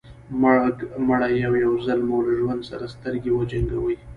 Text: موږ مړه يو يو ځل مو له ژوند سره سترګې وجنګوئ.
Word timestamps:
موږ 0.41 0.73
مړه 1.07 1.29
يو 1.43 1.53
يو 1.63 1.71
ځل 1.85 1.99
مو 2.09 2.17
له 2.25 2.33
ژوند 2.39 2.61
سره 2.69 2.85
سترګې 2.95 3.31
وجنګوئ. 3.33 3.97